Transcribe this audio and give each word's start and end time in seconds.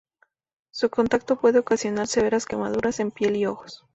Su 0.71 0.89
contacto 0.89 1.35
puede 1.35 1.59
ocasionar 1.59 2.07
severas 2.07 2.47
quemaduras 2.47 2.99
en 2.99 3.11
piel 3.11 3.35
y 3.35 3.45
ojos. 3.45 3.85